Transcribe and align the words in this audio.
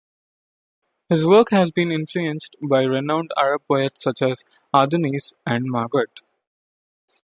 His 1.09 1.23
work 1.27 1.51
has 1.51 1.69
been 1.69 1.91
influenced 1.91 2.55
by 2.59 2.81
renowned 2.85 3.29
Arab 3.37 3.67
poets 3.67 4.03
such 4.03 4.23
as 4.23 4.43
Adunis 4.73 5.33
and 5.45 5.69
Maghut. 5.69 6.21